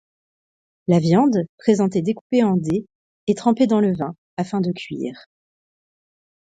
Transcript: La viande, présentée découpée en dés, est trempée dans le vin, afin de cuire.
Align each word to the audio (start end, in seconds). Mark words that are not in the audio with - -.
La 0.87 0.97
viande, 0.97 1.45
présentée 1.59 2.01
découpée 2.01 2.41
en 2.41 2.57
dés, 2.57 2.87
est 3.27 3.37
trempée 3.37 3.67
dans 3.67 3.79
le 3.79 3.95
vin, 3.95 4.15
afin 4.35 4.59
de 4.59 4.71
cuire. 4.71 5.25